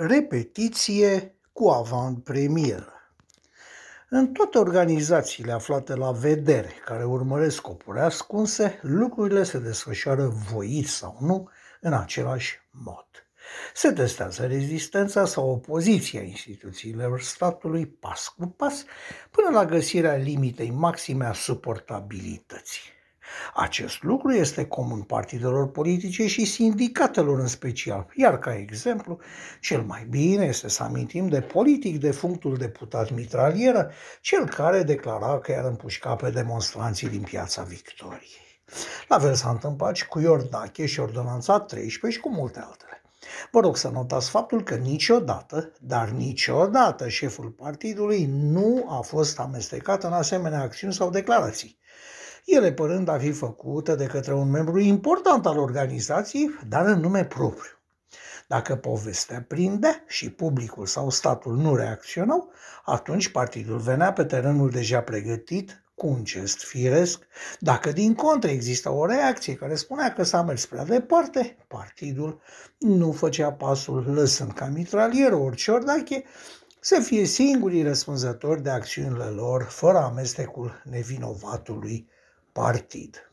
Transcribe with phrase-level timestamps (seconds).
[0.00, 2.92] Repetiție cu avant-premieră.
[4.08, 11.16] În toate organizațiile aflate la vedere, care urmăresc scopuri ascunse, lucrurile se desfășoară voit sau
[11.20, 11.48] nu
[11.80, 13.06] în același mod.
[13.74, 18.84] Se testează rezistența sau opoziția instituțiilor statului pas cu pas
[19.30, 22.97] până la găsirea limitei maxime a suportabilității.
[23.54, 29.18] Acest lucru este comun partidelor politice și sindicatelor în special, iar ca exemplu,
[29.60, 35.38] cel mai bine este să amintim de politic de functul deputat Mitralieră, cel care declara
[35.38, 38.46] că i-ar împușca pe demonstranții din piața Victoriei.
[39.08, 43.02] La fel s-a întâmplat și cu Iordache și Ordonanța 13 și cu multe altele.
[43.50, 50.04] Vă rog să notați faptul că niciodată, dar niciodată șeful partidului nu a fost amestecat
[50.04, 51.78] în asemenea acțiuni sau declarații
[52.48, 57.24] ele părând a fi făcute de către un membru important al organizației, dar în nume
[57.24, 57.72] propriu.
[58.46, 62.52] Dacă povestea prinde și publicul sau statul nu reacționau,
[62.84, 67.26] atunci partidul venea pe terenul deja pregătit cu un gest firesc.
[67.58, 72.40] Dacă din contră exista o reacție care spunea că s-a mers prea departe, partidul
[72.78, 76.24] nu făcea pasul lăsând ca mitralieră orice ordache
[76.80, 82.08] să fie singurii răspunzători de acțiunile lor, fără amestecul nevinovatului
[82.58, 83.32] partid.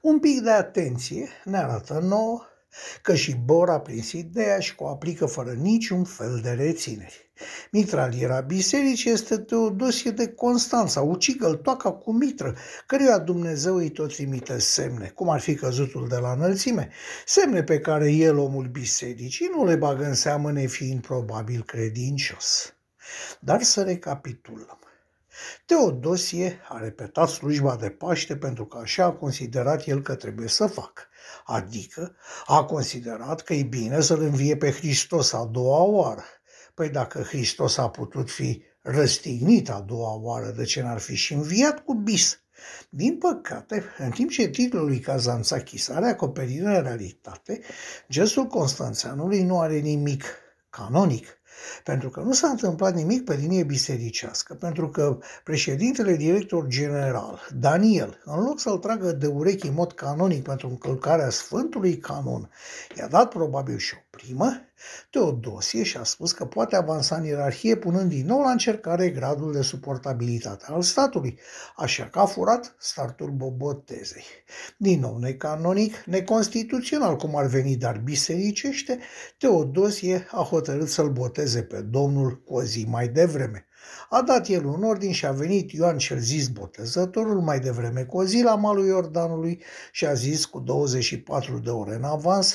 [0.00, 2.42] Un pic de atenție ne arată nouă
[3.02, 7.30] că și Bor a prins ideea și că o aplică fără niciun fel de rețineri.
[7.72, 12.54] Mitraliera bisericii este Teodosie de Constanța, ucigă toaca cu mitră,
[12.86, 16.90] căruia Dumnezeu îi tot trimite semne, cum ar fi căzutul de la înălțime,
[17.26, 22.74] semne pe care el, omul bisericii, nu le bagă în seamă nefiind probabil credincios.
[23.40, 24.78] Dar să recapitulăm.
[25.66, 30.66] Teodosie a repetat slujba de Paște pentru că așa a considerat el că trebuie să
[30.66, 31.02] facă.
[31.44, 36.24] Adică a considerat că e bine să-L învie pe Hristos a doua oară.
[36.74, 41.32] Păi dacă Hristos a putut fi răstignit a doua oară, de ce n-ar fi și
[41.32, 42.40] înviat cu bis?
[42.88, 47.60] Din păcate, în timp ce titlul lui Kazantzakis are acoperire în realitate,
[48.10, 50.24] gestul Constanțeanului nu are nimic
[50.70, 51.37] canonic
[51.84, 58.22] pentru că nu s-a întâmplat nimic pe linie bisericească, pentru că președintele director general, Daniel,
[58.24, 62.50] în loc să-l tragă de urechi în mod canonic pentru încălcarea Sfântului Canon,
[62.96, 64.62] i-a dat probabil și o primă,
[65.10, 69.62] Teodosie și-a spus că poate avansa în ierarhie punând din nou la încercare gradul de
[69.62, 71.38] suportabilitate al statului,
[71.76, 74.24] așa că a furat startul bobotezei.
[74.76, 78.98] Din nou necanonic, neconstituțional cum ar veni, dar bisericește,
[79.38, 83.67] Teodosie a hotărât să-l boteze pe Domnul cu o zi mai devreme.
[84.10, 88.16] A dat el un ordin și a venit Ioan cel zis botezătorul mai devreme cu
[88.16, 89.62] o zi la malul Iordanului
[89.92, 92.54] și a zis cu 24 de ore în avans,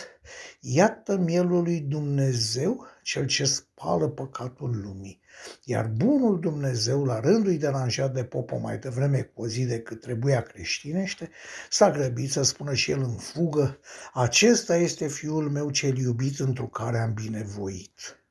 [0.60, 5.22] iată mielul lui Dumnezeu, cel ce spală păcatul lumii.
[5.64, 10.42] Iar bunul Dumnezeu, la rândul deranjat de popă mai devreme cu o zi decât trebuia
[10.42, 11.30] creștinește,
[11.70, 13.80] s-a grăbit să spună și el în fugă,
[14.14, 18.23] acesta este fiul meu cel iubit întru care am binevoit.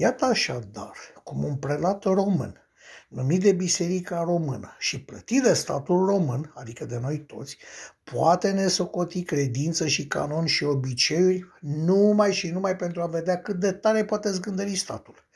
[0.00, 2.67] Iată așadar cum un prelat român,
[3.08, 7.56] numit de Biserica Română și plătit de statul român, adică de noi toți,
[8.04, 13.56] poate ne socoti credință și canon și obiceiuri numai și numai pentru a vedea cât
[13.56, 15.26] de tare poate zgândări statul.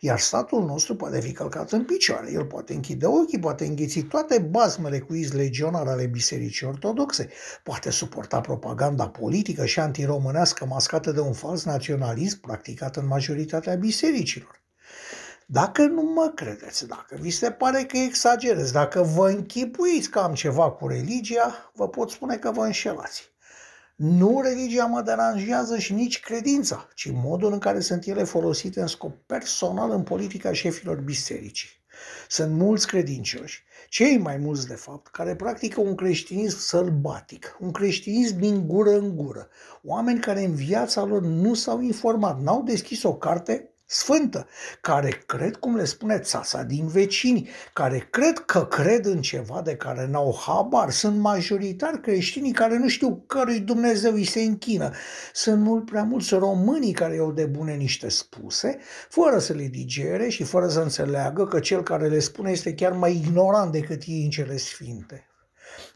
[0.00, 4.38] Iar statul nostru poate fi călcat în picioare, el poate închide ochii, poate înghiți toate
[4.38, 7.28] bazmele cu iz legionar ale Bisericii Ortodoxe,
[7.62, 14.62] poate suporta propaganda politică și antiromânească mascată de un fals naționalism practicat în majoritatea bisericilor.
[15.46, 20.34] Dacă nu mă credeți, dacă vi se pare că exagerez, dacă vă închipuiți că am
[20.34, 23.32] ceva cu religia, vă pot spune că vă înșelați.
[23.96, 28.86] Nu religia mă deranjează și nici credința, ci modul în care sunt ele folosite în
[28.86, 31.68] scop personal în politica șefilor bisericii.
[32.28, 38.38] Sunt mulți credincioși, cei mai mulți de fapt, care practică un creștinism sălbatic, un creștinism
[38.38, 39.48] din gură în gură,
[39.82, 44.46] oameni care în viața lor nu s-au informat, n-au deschis o carte sfântă,
[44.80, 49.76] care cred, cum le spune țasa din vecini, care cred că cred în ceva de
[49.76, 50.90] care n-au habar.
[50.90, 54.90] Sunt majoritar creștinii care nu știu cărui Dumnezeu îi se închină.
[55.32, 58.78] Sunt mult prea mulți românii care iau de bune niște spuse,
[59.08, 62.92] fără să le digere și fără să înțeleagă că cel care le spune este chiar
[62.92, 65.28] mai ignorant decât ei în cele sfinte.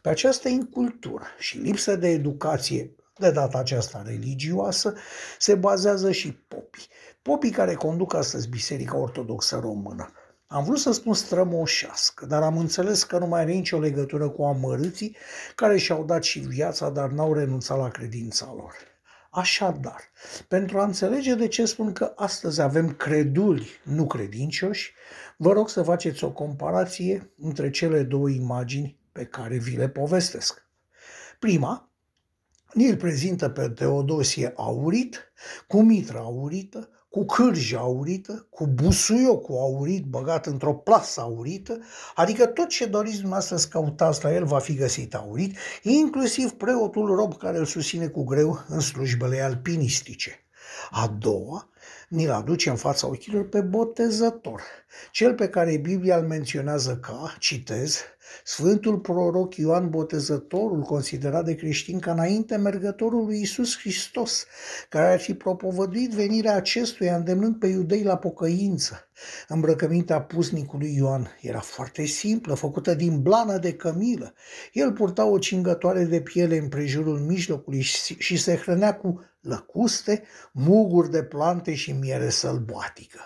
[0.01, 4.93] Pe această incultură și lipsă de educație, de data aceasta religioasă,
[5.39, 6.87] se bazează și popii
[7.29, 10.11] popii care conduc astăzi Biserica Ortodoxă Română.
[10.47, 14.43] Am vrut să spun strămoșească, dar am înțeles că nu mai are nicio legătură cu
[14.43, 15.15] amărâții
[15.55, 18.73] care și-au dat și viața, dar n-au renunțat la credința lor.
[19.29, 20.01] Așadar,
[20.47, 24.93] pentru a înțelege de ce spun că astăzi avem creduli, nu credincioși,
[25.37, 30.67] vă rog să faceți o comparație între cele două imagini pe care vi le povestesc.
[31.39, 31.91] Prima,
[32.73, 35.33] îl prezintă pe Teodosie aurit,
[35.67, 41.79] cu mitră aurită, cu cârjă aurită, cu busuiocul aurit băgat într-o plasă aurită,
[42.15, 47.15] adică tot ce doriți dumneavoastră să căutați la el va fi găsit aurit, inclusiv preotul
[47.15, 50.43] rob care îl susține cu greu în slujbele alpinistice.
[50.89, 51.69] A doua,
[52.09, 54.61] ni-l aduce în fața ochilor pe botezător,
[55.11, 58.03] cel pe care Biblia îl menționează ca, citez,
[58.43, 64.45] Sfântul proroc Ioan Botezătorul, considerat de creștin ca înainte mergătorul lui Isus Hristos,
[64.89, 69.09] care ar fi propovăduit venirea acestuia îndemnând pe iudei la pocăință.
[69.47, 74.33] Îmbrăcămintea pusnicului Ioan era foarte simplă, făcută din blană de cămilă.
[74.73, 77.81] El purta o cingătoare de piele în prejurul mijlocului
[78.17, 83.19] și se hrănea cu lăcuste, muguri de plante și miere sălbatică.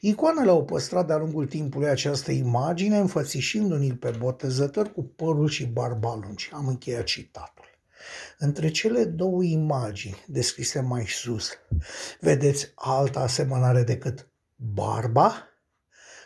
[0.00, 6.18] Icoanele au păstrat de-a lungul timpului această imagine, înfățișindu-i pe botezător cu părul și barba
[6.22, 6.50] lungi.
[6.52, 7.64] Am încheiat citatul.
[8.38, 11.50] Între cele două imagini descrise mai sus,
[12.20, 15.48] vedeți alta asemănare decât barba?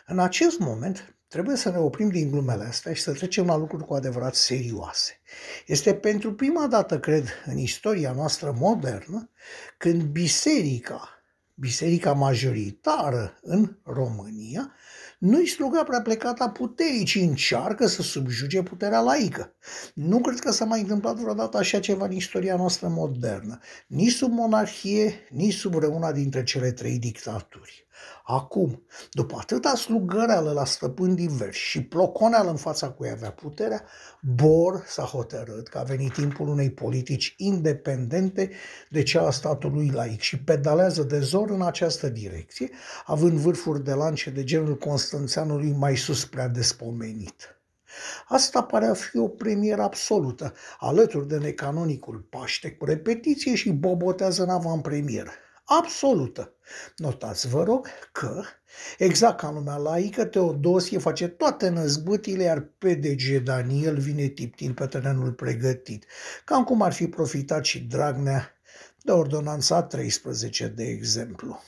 [0.05, 3.85] În acest moment trebuie să ne oprim din glumele astea și să trecem la lucruri
[3.85, 5.21] cu adevărat serioase.
[5.65, 9.29] Este pentru prima dată, cred, în istoria noastră modernă,
[9.77, 11.18] când biserica
[11.59, 14.73] biserica majoritară în România,
[15.19, 19.53] nu-i sluga prea plecata puterii, ci încearcă să subjuge puterea laică.
[19.93, 24.31] Nu cred că s-a mai întâmplat vreodată așa ceva în istoria noastră modernă, nici sub
[24.31, 27.87] monarhie, nici sub vreuna dintre cele trei dictaturi.
[28.31, 33.83] Acum, după atâta slugăreală la stăpâni diversi și ploconeală în fața cui avea puterea,
[34.21, 38.51] Bor s-a hotărât că a venit timpul unei politici independente
[38.89, 42.69] de cea a statului laic și pedalează de zor în această direcție,
[43.05, 47.59] având vârfuri de lance de genul Constanțeanului mai sus prea despomenit.
[48.27, 54.43] Asta pare a fi o premieră absolută, alături de necanonicul Paște cu repetiție și bobotează
[54.43, 55.31] în avantpremieră
[55.69, 56.53] absolută.
[56.95, 58.43] Notați, vă rog, că,
[58.97, 64.85] exact ca în lumea laică, Teodosie face toate năzbâtile, iar PDG Daniel vine tiptin pe
[64.85, 66.05] terenul pregătit,
[66.45, 68.53] cam cum ar fi profitat și Dragnea
[69.01, 71.61] de ordonanța 13, de exemplu.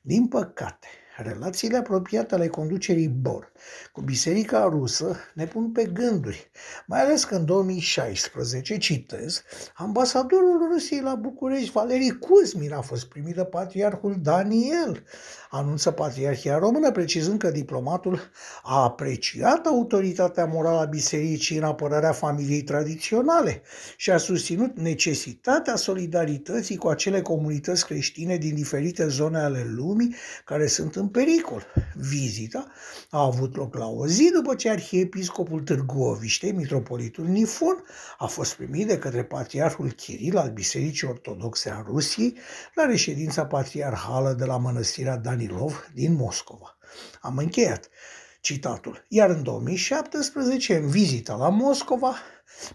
[0.00, 3.52] Din păcate, Relațiile apropiate ale conducerii Bor
[3.92, 6.50] cu biserica rusă ne pun pe gânduri,
[6.86, 9.42] mai ales că în 2016, citez,
[9.74, 15.04] ambasadorul Rusiei la București, Valerii Kuzmin, a fost primit de patriarhul Daniel,
[15.50, 18.20] anunță Patriarhia Română, precizând că diplomatul
[18.62, 23.62] a apreciat autoritatea morală a bisericii în apărarea familiei tradiționale
[23.96, 30.14] și a susținut necesitatea solidarității cu acele comunități creștine din diferite zone ale lumii
[30.44, 31.66] care sunt în pericol.
[31.94, 32.66] Vizita
[33.10, 37.84] a avut loc la o zi după ce arhiepiscopul Târgoviște, mitropolitul Nifon,
[38.18, 42.36] a fost primit de către patriarhul Chiril al Bisericii Ortodoxe a Rusiei
[42.74, 46.76] la reședința patriarhală de la mănăstirea Danilov din Moscova.
[47.20, 47.88] Am încheiat
[48.40, 49.04] citatul.
[49.08, 52.16] Iar în 2017, în vizita la Moscova,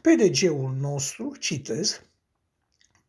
[0.01, 2.01] PDG-ul nostru, citez,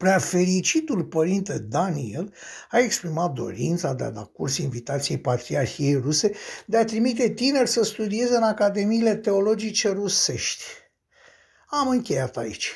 [0.00, 2.32] Prea fericitul părinte Daniel
[2.70, 6.32] a exprimat dorința de a da curs invitației Patriarhiei ruse
[6.66, 10.62] de a trimite tineri să studieze în academiile teologice rusești.
[11.66, 12.72] Am încheiat aici.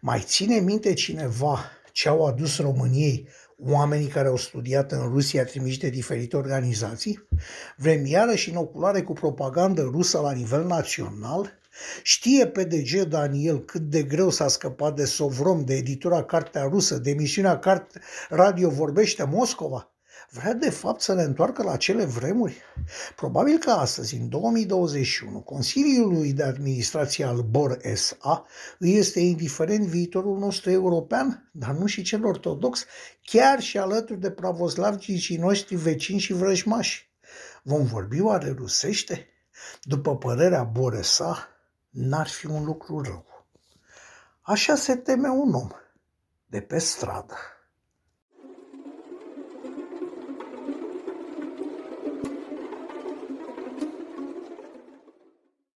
[0.00, 5.78] Mai ține minte cineva ce au adus României oamenii care au studiat în Rusia trimiși
[5.78, 7.28] de diferite organizații?
[7.76, 11.57] Vrem iarăși inoculare cu propagandă rusă la nivel național?
[12.02, 17.10] Știe PDG Daniel cât de greu s-a scăpat de Sovrom, de editura Cartea Rusă, de
[17.10, 19.92] emisiunea Carte Radio Vorbește Moscova?
[20.30, 22.56] Vrea de fapt să ne întoarcă la cele vremuri?
[23.16, 28.44] Probabil că astăzi, în 2021, Consiliului de Administrație al BOR SA
[28.78, 32.84] îi este indiferent viitorul nostru european, dar nu și cel ortodox,
[33.22, 37.10] chiar și alături de pravoslavicii noștri vecini și vrăjmași.
[37.62, 39.28] Vom vorbi oare rusește?
[39.82, 41.48] După părerea Boresa,
[41.98, 43.26] n-ar fi un lucru rău.
[44.40, 45.70] Așa se teme un om
[46.46, 47.34] de pe stradă.